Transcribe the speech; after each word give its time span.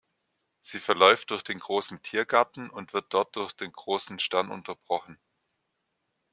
Sie 0.61 0.79
verläuft 0.79 1.29
durch 1.29 1.43
den 1.43 1.59
Großen 1.59 2.01
Tiergarten 2.01 2.71
und 2.71 2.91
wird 2.93 3.13
dort 3.13 3.35
durch 3.35 3.53
den 3.53 3.71
Großen 3.71 4.17
Stern 4.17 4.49
unterbrochen. 4.49 5.19